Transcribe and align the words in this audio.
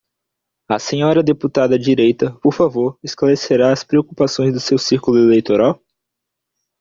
A 0.67 0.79
senhora 0.79 1.21
deputada 1.21 1.75
à 1.75 1.77
direita, 1.77 2.31
por 2.41 2.51
favor, 2.55 2.97
esclarecerá 3.03 3.71
as 3.71 3.83
preocupações 3.83 4.51
do 4.51 4.59
seu 4.59 4.79
círculo 4.79 5.19
eleitoral? 5.19 5.79